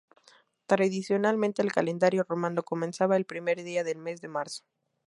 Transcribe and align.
Tradicionalmente, 0.65 1.61
el 1.61 1.71
calendario 1.73 2.25
romano 2.27 2.63
comenzaba 2.63 3.17
el 3.17 3.25
primer 3.25 3.61
día 3.63 3.83
del 3.83 3.99
mes 3.99 4.19
de 4.19 4.29
marzo. 4.29 4.63